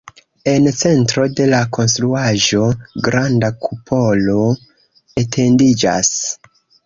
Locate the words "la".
1.49-1.59